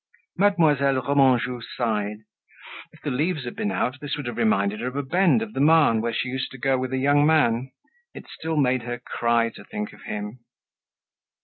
[0.35, 2.21] Mademoiselle Remanjou sighed;
[2.91, 5.53] if the leaves had been out this would have reminded her of a bend of
[5.53, 7.71] the Marne where she used to go with a young man.
[8.15, 10.39] It still made her cry to think of him.